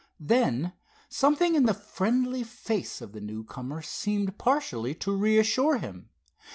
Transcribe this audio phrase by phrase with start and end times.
[0.19, 0.73] Then,
[1.09, 6.09] something in the friendly face of the newcomer seemed partially to reassure him.